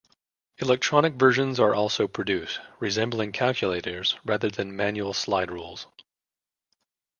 [0.57, 5.85] Electronic versions are also produced, resembling calculators, rather than manual slide rules.